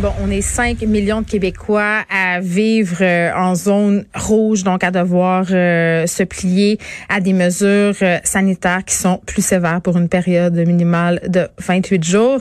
Bon, 0.00 0.12
on 0.22 0.30
est 0.30 0.42
5 0.42 0.80
millions 0.82 1.22
de 1.22 1.26
Québécois 1.26 2.04
à 2.08 2.38
vivre 2.38 2.98
euh, 3.00 3.32
en 3.34 3.56
zone 3.56 4.04
rouge, 4.14 4.62
donc 4.62 4.84
à 4.84 4.92
devoir 4.92 5.46
euh, 5.50 6.06
se 6.06 6.22
plier 6.22 6.78
à 7.08 7.20
des 7.20 7.32
mesures 7.32 7.96
euh, 8.02 8.18
sanitaires 8.22 8.84
qui 8.84 8.94
sont 8.94 9.20
plus 9.26 9.42
sévères 9.44 9.80
pour 9.80 9.96
une 9.96 10.08
période 10.08 10.54
minimale 10.54 11.20
de 11.26 11.48
28 11.58 12.04
jours. 12.04 12.38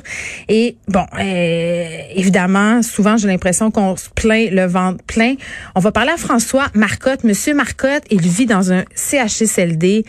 Et 0.48 0.78
bon, 0.88 1.08
évidemment, 1.18 2.84
souvent 2.84 3.18
j'ai 3.18 3.28
l'impression 3.28 3.72
qu'on 3.72 3.96
se 3.96 4.10
plaint 4.12 4.52
le 4.52 4.68
ventre 4.68 5.04
plein. 5.06 5.34
On 5.74 5.80
va 5.80 5.92
parler 5.92 6.12
à 6.12 6.18
François 6.18 6.68
Marcotte. 6.76 7.24
Monsieur 7.24 7.56
Marcotte, 7.56 8.04
il 8.12 8.22
vit 8.22 8.46
dans 8.46 8.72
un 8.72 8.84
CHSLD 8.94 10.06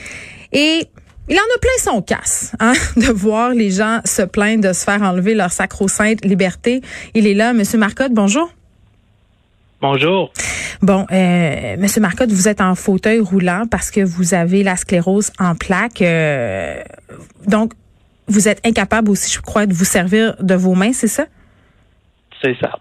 et 0.52 0.88
il 1.28 1.36
en 1.36 1.40
a 1.40 1.58
plein 1.60 1.70
son 1.78 2.02
casse, 2.02 2.52
hein, 2.60 2.72
de 2.96 3.12
voir 3.12 3.50
les 3.50 3.70
gens 3.70 4.00
se 4.04 4.22
plaindre 4.22 4.68
de 4.68 4.72
se 4.72 4.84
faire 4.84 5.02
enlever 5.02 5.34
leur 5.34 5.52
sacro-sainte 5.52 6.24
liberté. 6.24 6.82
Il 7.14 7.26
est 7.26 7.34
là, 7.34 7.52
Monsieur 7.52 7.78
Marcotte, 7.78 8.12
bonjour. 8.12 8.50
Bonjour. 9.80 10.32
Bon, 10.82 11.06
euh, 11.12 11.76
Monsieur 11.78 12.00
Marcotte, 12.00 12.30
vous 12.30 12.48
êtes 12.48 12.60
en 12.60 12.74
fauteuil 12.74 13.20
roulant 13.20 13.64
parce 13.70 13.90
que 13.90 14.00
vous 14.00 14.34
avez 14.34 14.62
la 14.64 14.76
sclérose 14.76 15.30
en 15.38 15.54
plaques. 15.54 16.02
Euh, 16.02 16.82
donc, 17.46 17.72
vous 18.26 18.48
êtes 18.48 18.64
incapable 18.66 19.10
aussi, 19.10 19.30
je 19.32 19.40
crois, 19.40 19.66
de 19.66 19.72
vous 19.72 19.84
servir 19.84 20.34
de 20.40 20.54
vos 20.54 20.74
mains, 20.74 20.92
c'est 20.92 21.08
ça? 21.08 21.26
C'est 22.42 22.56
ça. 22.60 22.78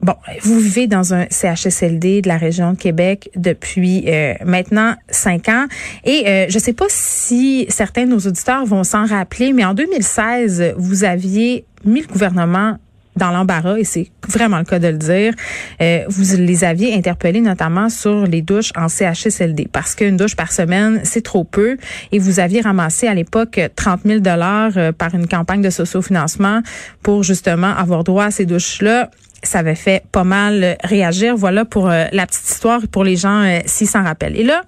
Bon, 0.00 0.14
vous 0.42 0.58
vivez 0.58 0.86
dans 0.86 1.14
un 1.14 1.26
CHSLD 1.30 2.22
de 2.22 2.28
la 2.28 2.36
région 2.36 2.72
de 2.72 2.76
Québec 2.76 3.30
depuis 3.36 4.04
euh, 4.06 4.34
maintenant 4.44 4.94
cinq 5.08 5.48
ans. 5.48 5.66
Et 6.04 6.24
euh, 6.26 6.46
je 6.48 6.54
ne 6.54 6.62
sais 6.62 6.72
pas 6.72 6.86
si 6.88 7.66
certains 7.68 8.04
de 8.04 8.10
nos 8.10 8.20
auditeurs 8.20 8.64
vont 8.66 8.84
s'en 8.84 9.06
rappeler, 9.06 9.52
mais 9.52 9.64
en 9.64 9.74
2016, 9.74 10.74
vous 10.76 11.04
aviez 11.04 11.64
mis 11.84 12.02
le 12.02 12.06
gouvernement 12.06 12.78
dans 13.16 13.30
l'embarras, 13.30 13.78
et 13.78 13.84
c'est 13.84 14.10
vraiment 14.28 14.58
le 14.58 14.64
cas 14.64 14.78
de 14.78 14.88
le 14.88 14.98
dire. 14.98 15.32
Euh, 15.80 16.04
vous 16.08 16.36
les 16.36 16.64
aviez 16.64 16.94
interpellés 16.94 17.40
notamment 17.40 17.88
sur 17.88 18.26
les 18.26 18.42
douches 18.42 18.72
en 18.76 18.88
CHSLD 18.88 19.68
parce 19.72 19.94
qu'une 19.94 20.16
douche 20.16 20.36
par 20.36 20.52
semaine, 20.52 21.00
c'est 21.04 21.22
trop 21.22 21.44
peu. 21.44 21.78
Et 22.12 22.18
vous 22.18 22.40
aviez 22.40 22.60
ramassé 22.60 23.08
à 23.08 23.14
l'époque 23.14 23.60
30 23.74 24.00
000 24.04 24.20
dollars 24.20 24.72
euh, 24.76 24.92
par 24.92 25.14
une 25.14 25.26
campagne 25.26 25.62
de 25.62 25.70
sociofinancement 25.70 26.60
pour 27.02 27.22
justement 27.22 27.74
avoir 27.74 28.04
droit 28.04 28.24
à 28.24 28.30
ces 28.30 28.44
douches-là 28.44 29.10
ça 29.42 29.60
avait 29.60 29.74
fait 29.74 30.04
pas 30.12 30.24
mal 30.24 30.76
réagir. 30.82 31.36
Voilà 31.36 31.64
pour 31.64 31.88
euh, 31.88 32.06
la 32.12 32.26
petite 32.26 32.48
histoire 32.48 32.80
pour 32.90 33.04
les 33.04 33.16
gens 33.16 33.60
s'ils 33.66 33.88
s'en 33.88 34.02
rappellent. 34.02 34.36
Et 34.36 34.44
là, 34.44 34.62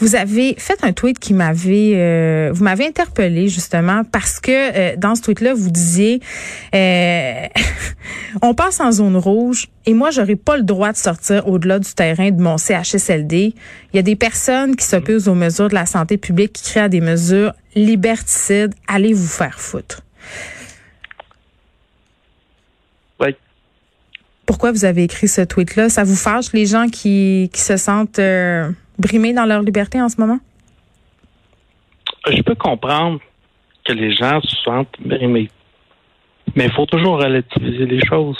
vous 0.00 0.14
avez 0.14 0.54
fait 0.58 0.84
un 0.84 0.92
tweet 0.92 1.18
qui 1.18 1.34
m'avait, 1.34 1.94
euh, 1.96 2.50
vous 2.52 2.62
m'avez 2.62 2.86
interpellé 2.86 3.48
justement 3.48 4.04
parce 4.04 4.38
que 4.38 4.52
euh, 4.52 4.96
dans 4.96 5.16
ce 5.16 5.22
tweet-là, 5.22 5.54
vous 5.54 5.70
disiez, 5.70 6.20
euh, 6.74 7.46
on 8.42 8.54
passe 8.54 8.80
en 8.80 8.92
zone 8.92 9.16
rouge 9.16 9.66
et 9.86 9.94
moi, 9.94 10.10
j'aurais 10.10 10.36
pas 10.36 10.56
le 10.56 10.62
droit 10.62 10.92
de 10.92 10.96
sortir 10.96 11.48
au-delà 11.48 11.80
du 11.80 11.92
terrain 11.94 12.30
de 12.30 12.40
mon 12.40 12.58
CHSLD. 12.58 13.54
Il 13.92 13.96
y 13.96 13.98
a 13.98 14.02
des 14.02 14.16
personnes 14.16 14.76
qui 14.76 14.84
s'opposent 14.84 15.28
aux 15.28 15.34
mesures 15.34 15.68
de 15.68 15.74
la 15.74 15.86
santé 15.86 16.16
publique, 16.16 16.52
qui 16.52 16.70
créent 16.70 16.88
des 16.88 17.00
mesures 17.00 17.52
liberticides. 17.74 18.74
Allez 18.86 19.12
vous 19.12 19.26
faire 19.26 19.58
foutre. 19.58 20.02
Oui. 23.20 23.34
Pourquoi 24.48 24.72
vous 24.72 24.86
avez 24.86 25.04
écrit 25.04 25.28
ce 25.28 25.42
tweet-là? 25.42 25.90
Ça 25.90 26.04
vous 26.04 26.16
fâche 26.16 26.54
les 26.54 26.64
gens 26.64 26.86
qui, 26.88 27.50
qui 27.52 27.60
se 27.60 27.76
sentent 27.76 28.18
brimés 28.98 29.34
dans 29.34 29.44
leur 29.44 29.60
liberté 29.60 30.00
en 30.00 30.08
ce 30.08 30.18
moment? 30.18 30.38
Je 32.26 32.40
peux 32.40 32.54
comprendre 32.54 33.20
que 33.84 33.92
les 33.92 34.10
gens 34.14 34.40
se 34.40 34.56
sentent 34.64 34.96
brimés. 35.00 35.50
Mais 36.56 36.64
il 36.64 36.72
faut 36.72 36.86
toujours 36.86 37.18
relativiser 37.18 37.84
les 37.84 38.04
choses. 38.06 38.38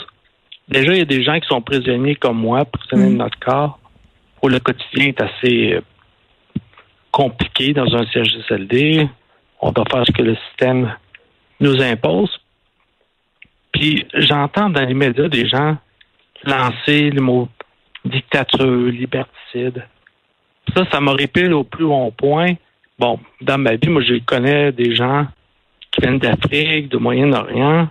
Déjà, 0.68 0.92
il 0.92 0.98
y 0.98 1.02
a 1.02 1.04
des 1.04 1.22
gens 1.22 1.38
qui 1.40 1.46
sont 1.46 1.60
prisonniers 1.60 2.16
comme 2.16 2.38
moi, 2.38 2.64
prisonniers 2.64 3.10
de 3.10 3.14
mm. 3.14 3.18
notre 3.18 3.38
corps, 3.40 3.78
où 4.42 4.48
le 4.48 4.60
quotidien 4.60 5.08
est 5.08 5.20
assez 5.20 5.74
euh, 5.74 5.80
compliqué 7.12 7.74
dans 7.74 7.94
un 7.94 8.06
CHSLD. 8.06 9.06
On 9.60 9.72
doit 9.72 9.84
faire 9.90 10.06
ce 10.06 10.12
que 10.12 10.22
le 10.22 10.36
système 10.48 10.90
nous 11.60 11.82
impose. 11.82 12.30
Puis 13.72 14.06
j'entends 14.14 14.70
dans 14.70 14.86
les 14.86 14.94
médias 14.94 15.28
des 15.28 15.46
gens 15.46 15.76
lancer 16.44 17.10
le 17.10 17.20
mot 17.20 17.48
dictature, 18.04 18.86
liberticide. 18.86 19.84
Ça, 20.74 20.84
ça 20.90 21.00
me 21.00 21.10
répile 21.10 21.52
au 21.52 21.64
plus 21.64 21.84
haut 21.84 22.10
point. 22.10 22.54
Bon, 22.98 23.18
dans 23.40 23.58
ma 23.58 23.76
vie, 23.76 23.88
moi, 23.88 24.02
je 24.02 24.18
connais 24.24 24.72
des 24.72 24.94
gens 24.94 25.26
qui 25.90 26.00
viennent 26.00 26.18
d'Afrique, 26.18 26.88
de 26.88 26.98
Moyen-Orient, 26.98 27.88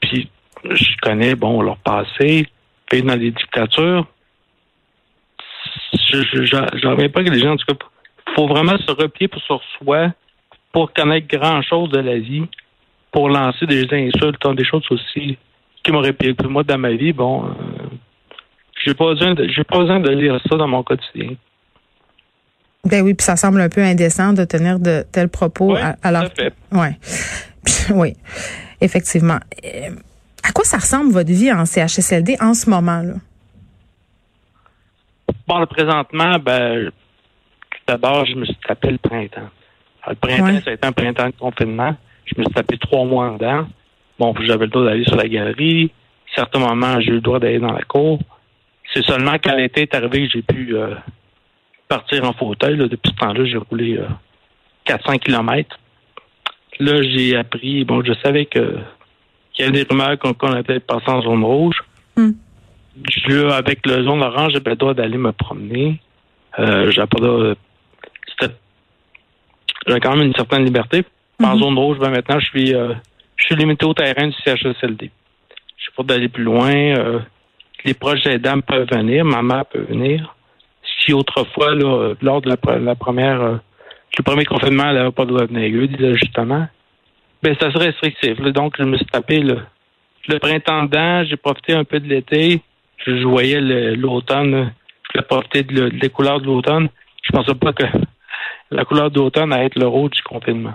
puis 0.00 0.30
je 0.64 0.96
connais, 1.02 1.34
bon, 1.34 1.62
leur 1.62 1.76
passé, 1.78 2.46
puis 2.88 3.02
dans 3.02 3.16
les 3.16 3.30
dictatures. 3.30 4.06
Je 6.12 6.86
n'en 6.86 6.96
pas 7.08 7.24
que 7.24 7.30
les 7.30 7.40
gens, 7.40 7.52
en 7.52 7.56
tout 7.56 7.76
faut 8.34 8.46
vraiment 8.46 8.78
se 8.78 8.90
replier 8.92 9.28
pour 9.28 9.42
sur 9.42 9.60
soi, 9.78 10.12
pour 10.72 10.92
connaître 10.92 11.26
grand-chose 11.26 11.90
de 11.90 11.98
la 11.98 12.18
vie, 12.18 12.44
pour 13.10 13.28
lancer 13.28 13.66
des 13.66 13.86
insultes, 13.92 14.38
des 14.54 14.64
choses 14.64 14.86
aussi 14.90 15.36
qui 15.82 15.92
m'auraient 15.92 16.08
répilé. 16.08 16.34
Moi, 16.48 16.62
dans 16.62 16.78
ma 16.78 16.92
vie, 16.92 17.12
bon, 17.12 17.44
euh, 17.44 17.50
j'ai 18.84 18.94
pas 18.94 19.06
besoin 19.06 19.34
j'ai 19.48 19.64
pas 19.64 19.78
besoin 19.78 20.00
de 20.00 20.10
lire 20.10 20.40
ça 20.48 20.56
dans 20.56 20.68
mon 20.68 20.82
quotidien. 20.82 21.36
Ben 22.84 23.02
oui, 23.02 23.14
puis 23.14 23.24
ça 23.24 23.36
semble 23.36 23.60
un 23.60 23.68
peu 23.68 23.82
indécent 23.82 24.32
de 24.32 24.44
tenir 24.44 24.78
de 24.78 25.04
tels 25.12 25.28
propos. 25.28 25.74
Oui, 25.74 25.80
alors, 26.02 26.24
ouais, 26.72 26.98
oui, 27.90 28.14
effectivement. 28.80 29.38
Euh, 29.64 29.90
à 30.42 30.52
quoi 30.52 30.64
ça 30.64 30.78
ressemble 30.78 31.12
votre 31.12 31.30
vie 31.30 31.52
en 31.52 31.66
CHSLD 31.66 32.36
en 32.40 32.54
ce 32.54 32.70
moment 32.70 33.02
là? 33.02 33.14
Bon, 35.46 35.66
présentement, 35.66 36.38
ben, 36.38 36.90
tout 37.70 37.78
d'abord, 37.86 38.24
je 38.24 38.34
me 38.34 38.44
suis 38.44 38.56
tapé 38.66 38.90
le 38.90 38.98
printemps. 38.98 39.50
le 40.08 40.14
printemps, 40.14 40.60
ça 40.64 40.70
a 40.70 40.74
été 40.74 40.86
un 40.86 40.92
printemps 40.92 41.26
de 41.26 41.34
confinement. 41.38 41.96
Je 42.24 42.38
me 42.38 42.44
suis 42.44 42.54
tapé 42.54 42.78
trois 42.78 43.04
mois 43.04 43.32
dedans. 43.32 43.66
Bon, 44.20 44.34
j'avais 44.42 44.66
le 44.66 44.70
droit 44.70 44.84
d'aller 44.84 45.04
sur 45.04 45.16
la 45.16 45.26
galerie. 45.26 45.90
À 46.32 46.34
certains 46.40 46.58
moments, 46.58 47.00
j'ai 47.00 47.08
eu 47.08 47.14
le 47.14 47.20
droit 47.22 47.38
d'aller 47.38 47.58
dans 47.58 47.72
la 47.72 47.80
cour. 47.80 48.18
C'est 48.92 49.02
seulement 49.06 49.36
quand 49.42 49.56
l'été 49.56 49.80
est 49.82 49.94
arrivé 49.94 50.26
que 50.26 50.32
j'ai 50.34 50.42
pu 50.42 50.76
euh, 50.76 50.94
partir 51.88 52.24
en 52.24 52.34
fauteuil. 52.34 52.76
Depuis 52.76 53.12
ce 53.12 53.16
temps-là, 53.16 53.46
j'ai 53.46 53.56
roulé 53.56 53.98
400 54.84 55.12
euh, 55.12 55.16
km. 55.16 55.80
Là, 56.80 57.02
j'ai 57.02 57.34
appris, 57.34 57.84
bon, 57.84 58.02
je 58.04 58.12
savais 58.22 58.44
que 58.44 58.76
qu'il 59.54 59.64
y 59.64 59.68
avait 59.68 59.84
des 59.84 59.88
rumeurs 59.88 60.18
qu'on 60.18 60.52
allait 60.52 60.80
passer 60.80 61.08
en 61.08 61.22
zone 61.22 61.42
rouge. 61.42 61.82
Hmm. 62.16 62.32
avec 63.52 63.86
le 63.86 64.04
zone 64.04 64.22
orange, 64.22 64.52
j'avais 64.52 64.70
le 64.70 64.76
droit 64.76 64.92
d'aller 64.92 65.16
me 65.16 65.32
promener. 65.32 65.98
Euh, 66.58 66.90
j'avais 66.90 67.16
quand 70.00 70.14
même 70.14 70.26
une 70.26 70.34
certaine 70.34 70.66
liberté. 70.66 71.04
En 71.42 71.56
hmm. 71.56 71.62
zone 71.62 71.78
rouge, 71.78 71.98
ben 71.98 72.10
maintenant, 72.10 72.38
je 72.38 72.46
suis 72.46 72.74
euh, 72.74 72.92
je 72.92 73.09
suis 73.54 73.60
limité 73.60 73.86
au 73.86 73.94
terrain 73.94 74.28
du 74.28 74.34
CHSLD. 74.44 75.10
Je 75.76 75.82
suis 75.82 75.92
pas 75.96 76.02
d'aller 76.02 76.28
plus 76.28 76.44
loin. 76.44 76.94
les 77.84 77.94
proches 77.94 78.26
aidants 78.26 78.60
peuvent 78.60 78.88
venir, 78.90 79.24
ma 79.24 79.42
mère 79.42 79.66
peut 79.66 79.84
venir 79.88 80.34
si 81.00 81.12
autrefois, 81.12 81.74
lors 81.74 82.40
de 82.40 82.48
la, 82.48 82.94
première, 82.94 83.40
euh, 83.40 83.56
le 84.18 84.22
premier 84.22 84.44
confinement, 84.44 84.84
elle 84.88 84.96
n'avait 84.96 85.10
pas 85.12 85.24
de 85.24 85.32
venir, 85.32 85.88
des 85.88 86.06
ajustements, 86.12 86.68
ben, 87.42 87.56
ça 87.60 87.72
serait 87.72 87.86
restrictif. 87.86 88.38
Donc, 88.52 88.74
je 88.78 88.84
me 88.84 88.96
suis 88.96 89.06
tapé 89.06 89.40
le, 89.40 89.58
printemps 90.38 90.88
j'ai 91.24 91.36
profité 91.36 91.74
un 91.74 91.84
peu 91.84 91.98
de 92.00 92.06
l'été, 92.06 92.60
je, 93.06 93.24
voyais 93.24 93.60
l'automne, 93.96 94.72
j'ai 95.14 95.22
profité 95.22 95.62
de, 95.62 95.88
de, 95.88 95.88
des 95.88 96.10
couleurs 96.10 96.40
de 96.40 96.46
l'automne. 96.46 96.88
Je 97.22 97.32
pensais 97.32 97.54
pas 97.54 97.72
que 97.72 97.84
la 98.70 98.84
couleur 98.84 99.10
de 99.10 99.18
l'automne 99.18 99.52
allait 99.52 99.66
être 99.66 99.78
le 99.78 99.86
rouge 99.86 100.10
du 100.10 100.22
confinement. 100.22 100.74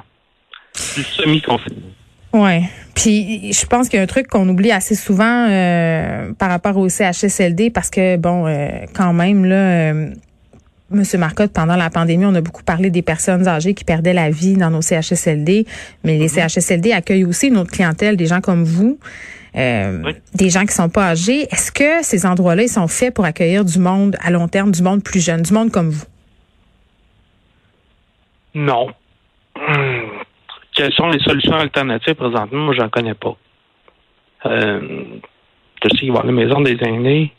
Du 0.74 1.04
semi-confinement. 1.04 1.92
Ouais. 2.36 2.64
Puis 2.96 3.54
je 3.54 3.66
pense 3.66 3.88
qu'il 3.88 3.96
y 3.98 4.00
a 4.02 4.04
un 4.04 4.08
truc 4.08 4.28
qu'on 4.28 4.48
oublie 4.50 4.72
assez 4.72 4.94
souvent 4.94 5.48
euh, 5.50 6.34
par 6.34 6.50
rapport 6.50 6.76
au 6.76 6.90
CHSLD 6.90 7.70
parce 7.70 7.90
que 7.90 8.18
bon, 8.18 8.46
euh, 8.46 8.68
quand 8.94 9.14
même 9.14 9.46
là. 9.46 9.56
Euh, 9.56 10.10
Monsieur 10.92 11.18
Marcotte, 11.18 11.52
pendant 11.52 11.76
la 11.76 11.90
pandémie, 11.90 12.26
on 12.26 12.36
a 12.36 12.42
beaucoup 12.42 12.62
parlé 12.62 12.92
des 12.92 13.02
personnes 13.02 13.48
âgées 13.48 13.74
qui 13.74 13.84
perdaient 13.84 14.14
la 14.14 14.30
vie 14.30 14.54
dans 14.54 14.70
nos 14.70 14.84
CHSLD, 14.84 15.66
mais 16.04 16.20
les 16.20 16.28
mm-hmm. 16.28 16.48
CHSLD 16.48 16.92
accueillent 16.92 17.26
aussi 17.26 17.48
une 17.48 17.58
autre 17.58 17.72
clientèle, 17.72 18.16
des 18.16 18.28
gens 18.28 18.40
comme 18.40 18.64
vous, 18.64 19.00
des 19.56 20.50
gens 20.50 20.64
qui 20.64 20.76
sont 20.76 20.90
pas 20.90 21.08
âgés. 21.08 21.48
Est-ce 21.52 21.72
que 21.72 22.04
ces 22.04 22.28
endroits-là, 22.28 22.64
ils 22.64 22.70
sont 22.70 22.88
faits 22.88 23.16
pour 23.16 23.26
accueillir 23.26 23.66
du 23.66 23.80
monde 23.80 24.16
à 24.24 24.30
long 24.30 24.48
terme, 24.48 24.72
du 24.72 24.84
monde 24.84 25.02
plus 25.02 25.26
jeune, 25.26 25.42
du 25.42 25.54
monde 25.54 25.72
comme 25.72 25.90
vous? 25.90 26.06
Non. 28.54 28.90
Quelles 30.76 30.94
sont 30.94 31.08
les 31.08 31.20
solutions 31.20 31.56
alternatives 31.56 32.16
présentement? 32.16 32.60
Moi, 32.66 32.74
j'en 32.74 32.90
connais 32.90 33.14
pas. 33.14 33.36
Euh, 34.46 35.04
je 35.84 35.90
sais 35.90 35.98
qu'il 35.98 36.12
va 36.12 36.18
y 36.20 36.20
avoir 36.20 36.26
la 36.26 36.32
maison 36.32 36.62
des 36.62 36.78
aînés 36.84 37.34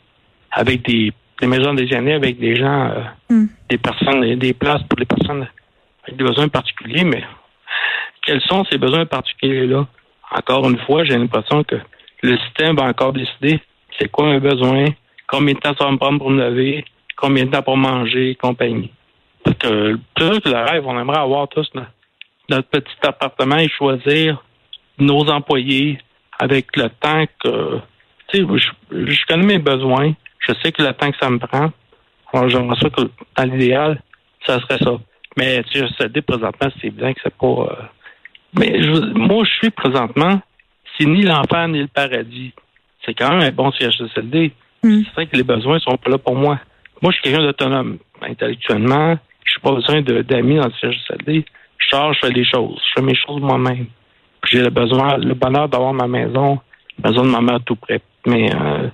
avec 0.51 0.83
des 0.85 1.13
des 1.39 1.47
maisons 1.47 1.73
déjeuner 1.75 2.13
avec 2.13 2.39
des 2.39 2.55
gens, 2.55 2.89
euh, 2.89 3.03
Mm. 3.29 3.45
des 3.69 3.77
personnes, 3.77 4.35
des 4.35 4.53
places 4.53 4.81
pour 4.89 4.97
les 4.97 5.05
personnes 5.05 5.47
avec 6.03 6.17
des 6.17 6.23
besoins 6.23 6.47
particuliers, 6.47 7.03
mais 7.03 7.23
quels 8.25 8.41
sont 8.41 8.65
ces 8.71 8.77
besoins 8.77 9.05
particuliers-là? 9.05 9.85
Encore 10.31 10.67
une 10.69 10.79
fois, 10.79 11.03
j'ai 11.03 11.15
l'impression 11.17 11.63
que 11.63 11.75
le 12.23 12.37
système 12.39 12.75
va 12.75 12.85
encore 12.85 13.13
décider 13.13 13.61
c'est 13.99 14.09
quoi 14.09 14.27
un 14.27 14.39
besoin, 14.39 14.85
combien 15.27 15.53
de 15.53 15.59
temps 15.59 15.75
ça 15.77 15.85
va 15.85 15.91
me 15.91 15.97
prendre 15.97 16.17
pour 16.19 16.29
me 16.29 16.41
lever, 16.49 16.85
combien 17.15 17.45
de 17.45 17.51
temps 17.51 17.61
pour 17.61 17.77
manger 17.77 18.35
compagnie. 18.35 18.91
Parce 19.43 19.57
que 19.57 19.95
peut-être 20.15 20.39
que 20.39 20.49
le 20.49 20.57
rêve, 20.57 20.85
on 20.87 20.99
aimerait 20.99 21.19
avoir 21.19 21.47
tous 21.47 21.69
notre, 21.75 21.91
notre 22.49 22.69
petit 22.69 22.95
appartement 23.03 23.57
et 23.57 23.69
choisir 23.69 24.43
nos 24.99 25.29
employés 25.29 25.99
avec 26.39 26.75
le 26.75 26.89
temps 26.89 27.25
que 27.43 27.79
tu 28.29 28.39
sais, 28.39 28.45
je, 28.91 29.05
je 29.11 29.25
connais 29.27 29.45
mes 29.45 29.59
besoins, 29.59 30.13
je 30.39 30.53
sais 30.61 30.71
que 30.71 30.81
le 30.83 30.93
temps 30.93 31.11
que 31.11 31.17
ça 31.19 31.29
me 31.29 31.39
prend. 31.39 31.71
J'aimerais 32.49 32.77
ça 32.79 32.89
que 32.89 33.01
dans 33.37 33.43
l'idéal, 33.45 34.01
ça 34.45 34.59
serait 34.59 34.77
ça. 34.79 34.97
Mais 35.37 35.63
tu 35.63 35.79
sais, 35.79 35.87
CHSLD 35.87 36.21
présentement, 36.21 36.69
c'est 36.81 36.87
évident 36.87 37.13
que 37.13 37.19
c'est 37.23 37.35
pas 37.37 37.47
euh, 37.47 37.83
mais 38.57 38.81
je- 38.81 39.13
moi 39.13 39.43
je 39.45 39.51
suis 39.53 39.69
présentement, 39.69 40.41
c'est 40.97 41.05
ni 41.05 41.23
l'enfer 41.23 41.67
ni 41.69 41.79
le 41.81 41.87
paradis. 41.87 42.53
C'est 43.05 43.13
quand 43.13 43.29
même 43.31 43.41
un 43.41 43.51
bon 43.51 43.71
CHSLD. 43.71 44.51
Mm. 44.83 45.01
C'est 45.05 45.13
vrai 45.13 45.27
que 45.27 45.37
les 45.37 45.43
besoins 45.43 45.79
sont 45.79 45.95
pas 45.97 46.09
là 46.09 46.17
pour 46.17 46.35
moi. 46.35 46.59
Moi, 47.01 47.11
je 47.11 47.17
suis 47.17 47.23
quelqu'un 47.23 47.43
d'autonome 47.45 47.99
intellectuellement. 48.21 49.17
Je 49.45 49.53
n'ai 49.55 49.61
pas 49.61 49.71
besoin 49.73 50.01
de- 50.01 50.21
d'amis 50.23 50.55
dans 50.57 50.65
le 50.67 50.73
CHSLD. 50.81 51.45
Je 51.77 51.87
sors, 51.89 52.13
je 52.13 52.19
fais 52.19 52.31
les 52.31 52.45
choses. 52.45 52.79
Je 52.87 52.91
fais 52.95 53.05
mes 53.05 53.15
choses 53.15 53.41
moi-même. 53.41 53.87
J'ai 54.49 54.61
le 54.61 54.69
besoin, 54.69 55.17
le 55.17 55.33
bonheur 55.33 55.67
d'avoir 55.69 55.93
ma 55.93 56.07
maison, 56.07 56.59
la 57.03 57.09
maison 57.11 57.23
de 57.23 57.29
ma 57.29 57.41
mère 57.41 57.59
tout 57.65 57.75
près. 57.75 58.01
Mais 58.25 58.49
euh, 58.53 58.87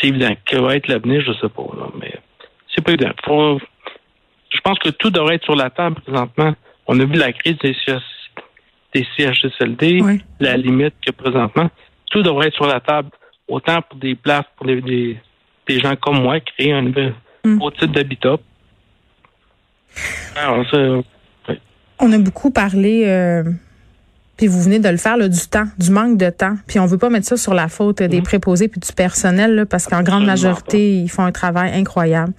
c'est 0.00 0.08
évident. 0.08 0.34
Que 0.46 0.56
va 0.58 0.76
être 0.76 0.88
l'avenir, 0.88 1.22
je 1.26 1.32
sais 1.34 1.48
pas. 1.48 1.62
Là, 1.78 1.86
mais 2.00 2.14
c'est 2.74 2.84
pas 2.84 2.92
évident. 2.92 3.12
Faut- 3.24 3.60
je 4.50 4.60
pense 4.60 4.78
que 4.78 4.88
tout 4.90 5.10
devrait 5.10 5.36
être 5.36 5.44
sur 5.44 5.56
la 5.56 5.70
table 5.70 6.00
présentement. 6.00 6.54
On 6.86 6.98
a 7.00 7.04
vu 7.04 7.14
la 7.14 7.32
crise 7.32 7.58
des, 7.58 7.74
CH 7.84 8.02
des 8.94 9.06
CHSLD, 9.16 10.00
Oui. 10.02 10.22
la 10.40 10.56
limite 10.56 10.94
que 11.06 11.12
présentement. 11.12 11.70
Tout 12.10 12.22
devrait 12.22 12.48
être 12.48 12.54
sur 12.54 12.66
la 12.66 12.80
table, 12.80 13.10
autant 13.46 13.82
pour 13.82 13.98
des 13.98 14.14
places 14.14 14.46
pour 14.56 14.64
les, 14.66 14.80
des, 14.80 15.18
des 15.68 15.80
gens 15.80 15.94
comme 15.96 16.22
moi, 16.22 16.40
créer 16.40 16.72
un 16.72 16.82
nouveau 16.82 17.10
Mm. 17.44 17.60
type 17.78 17.92
d'habitat. 17.92 18.36
Alors, 20.36 20.64
ça, 20.70 20.78
On 22.00 22.12
a 22.12 22.18
beaucoup 22.18 22.50
parlé, 22.50 23.04
euh, 23.06 23.42
puis 24.36 24.46
vous 24.46 24.62
venez 24.62 24.78
de 24.78 24.88
le 24.88 24.96
faire, 24.98 25.16
là, 25.16 25.28
du 25.28 25.40
temps, 25.48 25.66
du 25.78 25.90
manque 25.90 26.16
de 26.16 26.30
temps. 26.30 26.54
Puis 26.68 26.78
on 26.78 26.86
veut 26.86 26.98
pas 26.98 27.10
mettre 27.10 27.26
ça 27.26 27.36
sur 27.36 27.54
la 27.54 27.68
faute 27.68 28.02
des 28.02 28.18
Mhm. 28.18 28.22
préposés 28.22 28.68
puis 28.68 28.80
du 28.80 28.92
personnel, 28.92 29.54
là, 29.56 29.66
parce 29.66 29.86
qu'en 29.86 30.02
grande 30.02 30.24
majorité, 30.24 30.96
ils 30.96 31.08
font 31.08 31.24
un 31.24 31.32
travail 31.32 31.72
incroyable. 31.74 32.32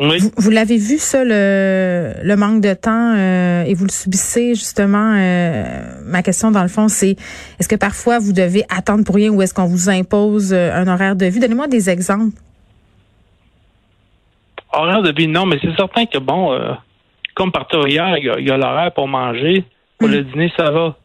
oui. 0.00 0.18
Vous, 0.18 0.32
vous 0.36 0.50
l'avez 0.50 0.76
vu, 0.76 0.98
ça, 0.98 1.24
le, 1.24 2.14
le 2.22 2.36
manque 2.36 2.60
de 2.60 2.74
temps, 2.74 3.14
euh, 3.16 3.62
et 3.62 3.72
vous 3.74 3.84
le 3.84 3.90
subissez, 3.92 4.54
justement. 4.56 5.14
euh, 5.16 6.02
ma 6.04 6.22
question, 6.22 6.50
dans 6.50 6.62
le 6.62 6.68
fond, 6.68 6.88
c'est 6.88 7.16
est-ce 7.60 7.68
que 7.68 7.76
parfois 7.76 8.18
vous 8.18 8.32
devez 8.32 8.64
attendre 8.68 9.04
pour 9.04 9.14
rien 9.14 9.30
ou 9.30 9.40
est-ce 9.40 9.54
qu'on 9.54 9.66
vous 9.66 9.88
impose 9.88 10.52
euh, 10.52 10.74
un 10.74 10.88
horaire 10.88 11.14
de 11.16 11.26
vie? 11.26 11.38
Donnez-moi 11.40 11.68
des 11.68 11.88
exemples. 11.88 12.36
Horaire 14.72 15.02
de 15.02 15.12
vie, 15.12 15.28
non, 15.28 15.46
mais 15.46 15.58
c'est 15.62 15.74
certain 15.76 16.04
que, 16.06 16.18
bon, 16.18 16.52
euh, 16.52 16.72
comme 17.34 17.52
partout 17.52 17.86
hier, 17.86 18.16
il 18.18 18.46
y 18.46 18.50
a, 18.50 18.56
l'horaire 18.56 18.92
pour 18.92 19.08
manger. 19.08 19.64
Pour 19.98 20.08
le 20.08 20.22
dîner, 20.22 20.52
ça 20.56 20.70
va. 20.70 20.96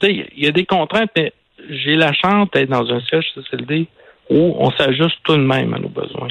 Tu 0.00 0.06
sais, 0.06 0.26
il 0.36 0.44
y 0.44 0.48
a 0.48 0.52
des 0.52 0.66
contraintes, 0.66 1.10
mais 1.16 1.32
j'ai 1.68 1.96
la 1.96 2.12
chance 2.12 2.48
d'être 2.52 2.68
dans 2.68 2.88
un 2.90 3.00
CHSLD 3.00 3.86
où 4.30 4.56
on 4.58 4.70
s'ajuste 4.72 5.18
tout 5.24 5.36
de 5.36 5.42
même 5.42 5.74
à 5.74 5.78
nos 5.78 5.88
besoins. 5.88 6.28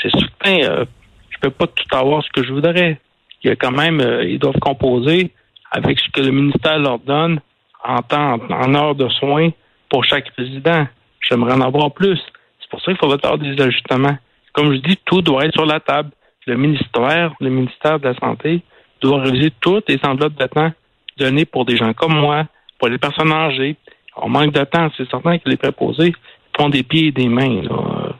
C'est 0.00 0.10
certain, 0.10 0.58
euh, 0.62 0.84
je 1.30 1.38
peux 1.40 1.50
pas 1.50 1.66
tout 1.66 1.96
avoir 1.96 2.22
ce 2.22 2.30
que 2.30 2.44
je 2.44 2.52
voudrais. 2.52 3.00
Il 3.42 3.48
y 3.48 3.52
a 3.52 3.56
quand 3.56 3.70
même, 3.70 4.00
euh, 4.00 4.24
ils 4.24 4.38
doivent 4.38 4.58
composer 4.60 5.30
avec 5.70 5.98
ce 5.98 6.08
que 6.10 6.20
le 6.20 6.30
ministère 6.30 6.78
leur 6.78 6.98
donne 6.98 7.40
en 7.84 8.02
temps, 8.02 8.38
en 8.50 8.74
heures 8.74 8.94
de 8.94 9.08
soins 9.08 9.50
pour 9.88 10.04
chaque 10.04 10.28
résident. 10.36 10.86
J'aimerais 11.20 11.54
en 11.54 11.60
avoir 11.60 11.92
plus. 11.92 12.20
C'est 12.60 12.70
pour 12.70 12.80
ça 12.80 12.92
qu'il 12.92 12.98
faudrait 12.98 13.18
avoir 13.22 13.38
des 13.38 13.60
ajustements. 13.60 14.16
Comme 14.52 14.72
je 14.74 14.78
dis, 14.80 14.98
tout 15.04 15.22
doit 15.22 15.44
être 15.44 15.54
sur 15.54 15.66
la 15.66 15.80
table. 15.80 16.10
Le 16.48 16.56
ministère, 16.56 17.34
le 17.40 17.50
ministère 17.50 18.00
de 18.00 18.08
la 18.08 18.14
Santé 18.14 18.62
doit 19.02 19.20
réviser 19.22 19.52
toutes 19.60 19.86
les 19.90 20.00
enveloppes 20.02 20.34
de 20.40 20.46
temps 20.46 20.72
données 21.18 21.44
pour 21.44 21.66
des 21.66 21.76
gens 21.76 21.92
comme 21.92 22.14
moi, 22.18 22.46
pour 22.78 22.88
les 22.88 22.96
personnes 22.96 23.30
âgées. 23.32 23.76
On 24.16 24.30
manque 24.30 24.52
de 24.54 24.64
temps. 24.64 24.88
C'est 24.96 25.08
certain 25.10 25.36
que 25.38 25.46
les 25.48 25.58
préposés 25.58 26.14
font 26.56 26.70
des 26.70 26.82
pieds 26.82 27.08
et 27.08 27.12
des 27.12 27.28
mains. 27.28 27.60
Là. 27.62 28.14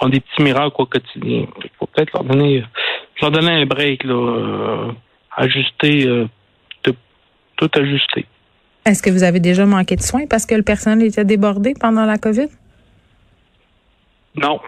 Font 0.00 0.08
des 0.08 0.20
petits 0.20 0.42
miracles 0.42 0.74
au 0.78 0.86
quotidien. 0.86 1.46
Il 1.62 1.70
faut 1.78 1.86
peut-être 1.86 2.10
leur 2.14 2.24
donner, 2.24 2.64
leur 3.20 3.30
donner 3.30 3.50
un 3.52 3.66
break, 3.66 4.02
là, 4.04 4.14
euh, 4.14 4.92
ajuster, 5.36 6.06
euh, 6.08 6.26
de- 6.84 6.94
tout 7.58 7.70
ajuster. 7.76 8.24
Est-ce 8.86 9.02
que 9.02 9.10
vous 9.10 9.22
avez 9.24 9.40
déjà 9.40 9.66
manqué 9.66 9.94
de 9.96 10.00
soins 10.02 10.26
parce 10.28 10.46
que 10.46 10.54
le 10.54 10.62
personnel 10.62 11.06
était 11.06 11.24
débordé 11.26 11.74
pendant 11.78 12.06
la 12.06 12.16
COVID? 12.16 12.48
Non. 14.36 14.58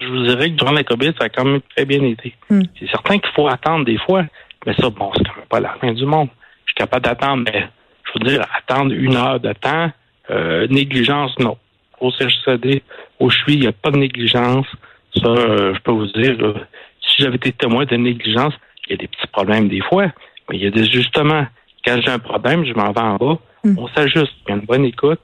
Je 0.00 0.06
vous 0.06 0.22
dirais 0.24 0.50
que 0.50 0.56
durant 0.56 0.72
la 0.72 0.84
COVID, 0.84 1.12
ça 1.18 1.26
a 1.26 1.28
quand 1.28 1.44
même 1.44 1.60
très 1.74 1.84
bien 1.84 2.02
été. 2.04 2.34
Hmm. 2.48 2.62
C'est 2.78 2.88
certain 2.90 3.18
qu'il 3.18 3.30
faut 3.34 3.48
attendre 3.48 3.84
des 3.84 3.98
fois, 3.98 4.24
mais 4.66 4.74
ça, 4.74 4.88
bon, 4.90 5.10
c'est 5.16 5.24
quand 5.24 5.36
même 5.36 5.46
pas 5.48 5.60
la 5.60 5.74
fin 5.80 5.92
du 5.92 6.04
monde. 6.06 6.28
Je 6.64 6.70
suis 6.70 6.74
capable 6.76 7.04
d'attendre, 7.04 7.44
mais 7.52 7.68
je 8.04 8.12
veux 8.18 8.30
dire, 8.30 8.46
attendre 8.56 8.92
une 8.94 9.16
heure 9.16 9.38
de 9.40 9.52
temps, 9.52 9.90
euh, 10.30 10.66
négligence, 10.68 11.38
non. 11.38 11.56
Au 12.00 12.10
CHCD, 12.10 12.82
où 13.18 13.28
je 13.30 13.36
suis, 13.38 13.54
il 13.54 13.60
n'y 13.60 13.66
a 13.66 13.72
pas 13.72 13.90
de 13.90 13.98
négligence. 13.98 14.66
Ça, 15.14 15.28
euh, 15.28 15.74
je 15.74 15.80
peux 15.80 15.92
vous 15.92 16.06
dire, 16.06 16.36
euh, 16.40 16.54
si 17.02 17.22
j'avais 17.22 17.36
été 17.36 17.52
témoin 17.52 17.84
de 17.84 17.96
négligence, 17.96 18.54
il 18.86 18.92
y 18.92 18.94
a 18.94 18.96
des 18.96 19.08
petits 19.08 19.26
problèmes 19.26 19.68
des 19.68 19.82
fois, 19.82 20.06
mais 20.48 20.56
il 20.56 20.62
y 20.62 20.66
a 20.66 20.70
des 20.70 20.82
ajustements. 20.82 21.46
Quand 21.84 22.00
j'ai 22.02 22.10
un 22.10 22.18
problème, 22.18 22.64
je 22.64 22.72
m'en 22.72 22.92
vais 22.92 23.00
en 23.00 23.16
bas, 23.16 23.38
Hmm. 23.64 23.74
on 23.78 23.88
s'ajuste. 23.88 24.32
Il 24.46 24.50
y 24.50 24.52
a 24.52 24.54
une 24.56 24.64
bonne 24.64 24.84
écoute. 24.84 25.20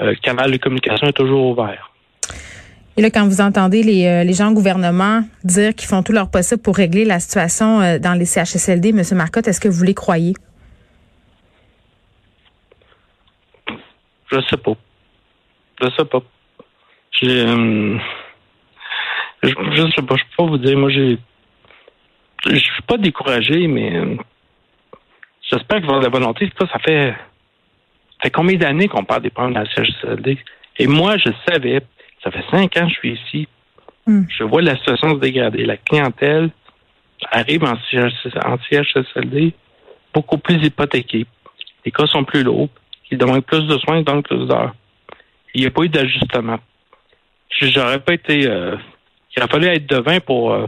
Euh, 0.00 0.10
le 0.10 0.14
canal 0.16 0.50
de 0.50 0.56
communication 0.56 1.06
est 1.06 1.12
toujours 1.12 1.46
ouvert. 1.50 1.90
Et 2.98 3.02
là, 3.02 3.10
quand 3.10 3.26
vous 3.26 3.42
entendez 3.42 3.82
les, 3.82 4.06
euh, 4.06 4.32
gens 4.32 4.50
au 4.50 4.54
gouvernement 4.54 5.20
dire 5.44 5.74
qu'ils 5.74 5.88
font 5.88 6.02
tout 6.02 6.12
leur 6.12 6.30
possible 6.30 6.62
pour 6.62 6.76
régler 6.76 7.04
la 7.04 7.20
situation 7.20 7.80
euh, 7.82 7.98
dans 7.98 8.14
les 8.14 8.24
CHSLD, 8.24 8.88
M. 8.90 9.02
Marcotte, 9.12 9.48
est-ce 9.48 9.60
que 9.60 9.68
vous 9.68 9.84
les 9.84 9.92
croyez? 9.92 10.32
Je 14.32 14.40
sais 14.48 14.56
pas. 14.56 14.72
Je 15.82 15.88
sais 15.90 16.04
pas. 16.06 16.22
J'ai. 17.12 17.46
euh, 17.46 17.98
je, 19.42 19.48
je 19.50 19.82
sais 19.94 20.02
pas. 20.02 20.16
Je 20.16 20.22
peux 20.24 20.36
pas 20.38 20.46
vous 20.46 20.58
dire. 20.58 20.78
Moi, 20.78 20.90
j'ai. 20.90 21.18
Je 22.46 22.56
suis 22.56 22.82
pas 22.86 22.96
découragé, 22.96 23.66
mais 23.66 24.16
j'espère 25.50 25.80
y 25.80 25.82
avoir 25.82 25.98
de 26.00 26.04
la 26.04 26.10
volonté. 26.10 26.50
Ça 26.58 26.78
fait. 26.78 27.10
Ça 27.12 28.22
fait 28.22 28.30
combien 28.30 28.56
d'années 28.56 28.88
qu'on 28.88 29.04
parle 29.04 29.22
des 29.22 29.30
problèmes 29.30 29.54
de 29.54 29.60
la 29.60 29.74
CHSLD? 29.74 30.38
Et 30.78 30.86
moi, 30.86 31.18
je 31.18 31.28
savais. 31.46 31.82
Ça 32.26 32.32
fait 32.32 32.44
cinq 32.50 32.76
ans 32.76 32.86
que 32.86 32.92
je 32.92 32.94
suis 32.98 33.12
ici. 33.12 33.48
Hmm. 34.06 34.22
Je 34.28 34.42
vois 34.42 34.60
la 34.62 34.76
situation 34.76 35.10
se 35.14 35.20
dégrader. 35.20 35.64
La 35.64 35.76
clientèle 35.76 36.50
arrive 37.30 37.62
en, 37.64 37.76
CHS 37.88 38.36
en 38.44 38.56
CHSLD 38.68 39.52
beaucoup 40.12 40.38
plus 40.38 40.56
hypothéquée. 40.56 41.24
Les 41.84 41.92
cas 41.92 42.06
sont 42.06 42.24
plus 42.24 42.42
lourds. 42.42 42.68
Ils 43.12 43.18
demandent 43.18 43.44
plus 43.44 43.64
de 43.68 43.78
soins, 43.78 44.02
donc 44.02 44.26
plus 44.26 44.44
d'heures. 44.46 44.74
Il 45.54 45.60
n'y 45.60 45.66
a 45.68 45.70
pas 45.70 45.82
eu 45.84 45.88
d'ajustement. 45.88 46.58
J'aurais 47.60 48.00
pas 48.00 48.14
été. 48.14 48.48
euh, 48.48 48.76
il 49.36 49.42
aurait 49.42 49.50
fallu 49.52 49.66
être 49.68 49.86
devin 49.86 50.18
pour 50.18 50.52
euh, 50.52 50.66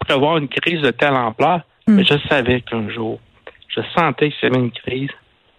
prévoir 0.00 0.36
une 0.36 0.48
crise 0.48 0.82
de 0.82 0.90
telle 0.90 1.14
ampleur, 1.14 1.62
Mm. 1.86 1.94
mais 1.94 2.04
je 2.04 2.14
savais 2.28 2.60
qu'un 2.60 2.90
jour, 2.90 3.18
je 3.68 3.80
sentais 3.96 4.28
que 4.28 4.36
s'il 4.36 4.50
y 4.50 4.52
avait 4.52 4.60
une 4.60 4.70
crise, 4.70 5.08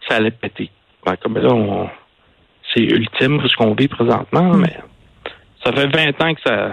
ça 0.08 0.18
allait 0.18 0.30
péter. 0.30 0.70
Ben, 1.04 1.16
comme 1.18 1.36
là, 1.40 1.52
on- 1.52 1.90
c'est 2.72 2.84
ultime 2.84 3.42
ce 3.48 3.56
qu'on 3.56 3.74
vit 3.74 3.88
présentement, 3.88 4.54
Mm. 4.54 4.62
mais 4.62 4.78
ça 5.64 5.72
fait 5.72 5.88
20 5.88 6.22
ans 6.24 6.34
que 6.34 6.42
ça. 6.46 6.72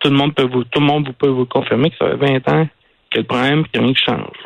Tout 0.00 0.10
le 0.10 0.16
monde 0.16 0.34
peut 0.34 0.46
vous, 0.46 0.64
tout 0.64 0.80
le 0.80 0.86
monde 0.86 1.06
vous 1.06 1.12
peut 1.14 1.28
vous 1.28 1.46
confirmer 1.46 1.90
que 1.90 1.96
ça 1.98 2.06
fait 2.10 2.16
20 2.16 2.48
ans 2.48 2.68
que 3.10 3.18
le 3.18 3.24
problème, 3.24 3.64
qu'il 3.66 3.80
n'y 3.80 3.84
a 3.84 3.86
rien 3.86 3.94
qui 3.94 4.04
change. 4.04 4.36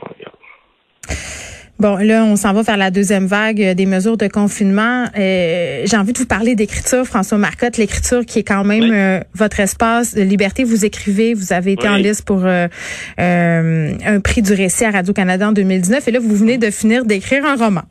Bon, 1.78 1.96
là, 1.96 2.24
on 2.26 2.36
s'en 2.36 2.52
va 2.52 2.60
vers 2.60 2.76
la 2.76 2.90
deuxième 2.90 3.24
vague 3.26 3.72
des 3.74 3.86
mesures 3.86 4.18
de 4.18 4.28
confinement. 4.28 5.06
Euh, 5.18 5.82
J'ai 5.86 5.96
envie 5.96 6.12
de 6.12 6.18
vous 6.18 6.26
parler 6.26 6.54
d'écriture, 6.54 7.06
François 7.06 7.38
Marcotte, 7.38 7.78
l'écriture 7.78 8.26
qui 8.26 8.40
est 8.40 8.44
quand 8.44 8.64
même 8.64 8.82
Oui. 8.82 8.90
euh, 8.92 9.20
votre 9.34 9.60
espace 9.60 10.14
de 10.14 10.20
liberté. 10.20 10.62
Vous 10.62 10.84
écrivez, 10.84 11.32
vous 11.32 11.54
avez 11.54 11.72
été 11.72 11.88
Oui. 11.88 11.94
en 11.94 11.96
liste 11.96 12.26
pour 12.26 12.44
euh, 12.44 12.68
un 13.16 14.20
prix 14.20 14.42
du 14.42 14.52
récit 14.52 14.84
à 14.84 14.90
Radio-Canada 14.90 15.48
en 15.48 15.52
2019 15.52 16.06
et 16.06 16.10
là, 16.10 16.20
vous 16.20 16.36
venez 16.36 16.58
de 16.58 16.70
finir 16.70 17.06
d'écrire 17.06 17.46
un 17.46 17.56
roman. 17.56 17.82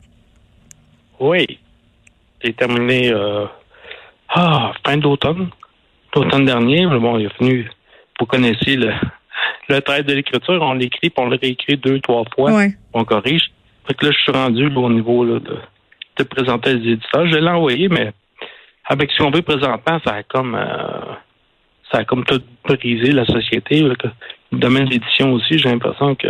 Oui. 1.20 1.58
J'ai 2.44 2.54
terminé 2.54 3.12
ah, 4.30 4.72
fin 4.86 4.98
d'automne. 4.98 5.50
L'automne 6.16 6.46
dernier. 6.46 6.86
Bon, 6.86 7.18
il 7.18 7.28
a 7.28 7.30
venu. 7.40 7.70
Vous 8.20 8.26
connaissez 8.26 8.76
le, 8.76 8.92
le 9.70 9.82
trait 9.82 10.04
de 10.04 10.14
l'écriture. 10.14 10.62
On 10.62 10.74
l'écrit, 10.74 11.10
puis 11.10 11.24
on 11.24 11.30
le 11.30 11.38
réécrit 11.42 11.78
deux, 11.78 12.00
trois 12.00 12.24
fois. 12.36 12.52
Ouais. 12.52 12.74
On 12.94 13.06
corrige. 13.06 13.52
Fait 13.88 13.94
que 13.94 14.06
là, 14.06 14.12
je 14.12 14.18
suis 14.18 14.32
rendu 14.32 14.70
là, 14.70 14.80
au 14.80 14.90
niveau 14.90 15.24
là, 15.24 15.40
de, 15.40 15.58
de 16.18 16.24
présenter 16.24 16.74
les 16.76 16.94
éditeurs. 16.94 17.28
Je 17.28 17.38
l'ai 17.38 17.50
envoyé, 17.50 17.90
mais 17.90 18.12
avec 18.86 19.12
ce 19.12 19.24
qu'on 19.24 19.32
veut 19.32 19.42
présentement, 19.42 20.00
ça 20.06 20.16
a 20.16 20.24
comme 20.24 20.56
euh, 20.56 21.14
ça 21.92 22.00
a 22.00 22.04
comme 22.06 22.24
tout 22.26 22.42
brisé 22.66 23.12
la 23.12 23.26
société. 23.26 23.82
Le 23.82 23.96
domaine 24.52 24.86
de 24.86 24.92
l'édition 24.92 25.34
aussi, 25.34 25.58
j'ai 25.58 25.70
l'impression 25.70 26.16
que 26.16 26.28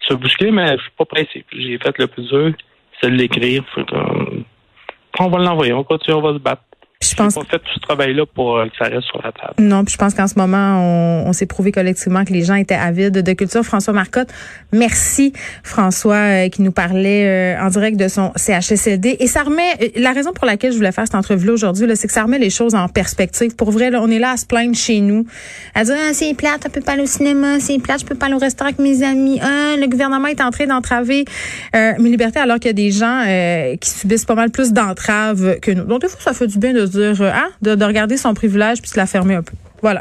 se 0.00 0.14
bousculer, 0.14 0.50
mais 0.50 0.76
je 0.76 0.82
suis 0.82 0.90
pas 0.96 1.04
pressé. 1.04 1.44
J'ai 1.52 1.78
fait 1.78 1.98
le 1.98 2.06
plus 2.06 2.28
dur, 2.28 2.52
c'est 3.00 3.10
de 3.10 3.16
l'écrire. 3.16 3.64
On 5.18 5.28
va 5.28 5.38
l'envoyer, 5.38 5.72
on 5.72 5.84
continue, 5.84 6.16
on 6.16 6.22
va 6.22 6.34
se 6.34 6.38
battre. 6.38 6.62
Je 7.10 7.16
pense 7.16 7.34
pas 7.34 7.42
fait 7.44 7.58
tout 7.58 7.72
ce 7.74 7.80
travail-là 7.80 8.24
pour 8.26 8.56
euh, 8.56 8.66
que 8.66 8.76
ça 8.78 8.88
reste 8.90 9.06
sur 9.06 9.20
la 9.22 9.32
table. 9.32 9.54
Non, 9.58 9.84
puis 9.84 9.92
je 9.92 9.98
pense 9.98 10.14
qu'en 10.14 10.26
ce 10.26 10.34
moment, 10.36 10.80
on, 10.80 11.28
on 11.28 11.32
s'est 11.32 11.46
prouvé 11.46 11.72
collectivement 11.72 12.24
que 12.24 12.32
les 12.32 12.42
gens 12.42 12.54
étaient 12.54 12.74
avides 12.74 13.22
de 13.22 13.32
culture. 13.32 13.62
François 13.62 13.92
Marcotte, 13.92 14.28
merci 14.72 15.32
François 15.62 16.14
euh, 16.14 16.48
qui 16.48 16.62
nous 16.62 16.72
parlait 16.72 17.56
euh, 17.56 17.64
en 17.64 17.68
direct 17.68 17.98
de 17.98 18.08
son 18.08 18.32
CHSLD. 18.36 19.16
Et 19.20 19.26
ça 19.26 19.42
remet, 19.42 19.92
la 19.96 20.12
raison 20.12 20.32
pour 20.32 20.46
laquelle 20.46 20.72
je 20.72 20.76
voulais 20.76 20.92
faire 20.92 21.04
cette 21.04 21.14
entrevue-là 21.14 21.52
aujourd'hui, 21.52 21.86
c'est 21.94 22.06
que 22.06 22.12
ça 22.12 22.24
remet 22.24 22.38
les 22.38 22.50
choses 22.50 22.74
en 22.74 22.88
perspective. 22.88 23.54
Pour 23.54 23.70
vrai, 23.70 23.90
là, 23.90 24.00
on 24.02 24.10
est 24.10 24.18
là 24.18 24.32
à 24.32 24.36
se 24.36 24.46
plaindre 24.46 24.74
chez 24.74 25.00
nous, 25.00 25.26
à 25.74 25.84
dire 25.84 25.96
ah, 25.98 26.12
c'est 26.12 26.34
plate, 26.34 26.62
je 26.64 26.70
peux 26.70 26.80
pas 26.80 26.92
aller 26.92 27.02
au 27.02 27.06
cinéma, 27.06 27.60
c'est 27.60 27.78
plate, 27.78 28.00
je 28.00 28.06
peux 28.06 28.14
pas 28.14 28.26
aller 28.26 28.34
au 28.34 28.38
restaurant 28.38 28.68
avec 28.68 28.80
mes 28.80 29.02
amis. 29.02 29.38
Ah, 29.42 29.76
le 29.78 29.86
gouvernement 29.86 30.28
est 30.28 30.40
en 30.40 30.50
train 30.50 30.66
d'entraver 30.66 31.24
mes 31.74 32.10
libertés 32.10 32.40
alors 32.40 32.56
qu'il 32.56 32.66
y 32.66 32.70
a 32.70 32.72
des 32.72 32.90
gens 32.90 33.22
qui 33.80 33.90
subissent 33.90 34.24
pas 34.24 34.34
mal 34.34 34.50
plus 34.50 34.72
d'entraves 34.72 35.58
que 35.60 35.70
nous. 35.70 35.84
Donc 35.84 36.00
des 36.00 36.08
fois, 36.08 36.20
ça 36.20 36.32
fait 36.32 36.46
du 36.46 36.58
bien 36.58 36.72
de 36.72 36.86
dire, 36.96 37.22
hein, 37.22 37.48
de, 37.62 37.74
de 37.74 37.84
regarder 37.84 38.16
son 38.16 38.34
privilège 38.34 38.80
puis 38.80 38.90
se 38.90 38.96
la 38.96 39.06
fermer 39.06 39.34
un 39.34 39.42
peu. 39.42 39.54
Voilà. 39.82 40.00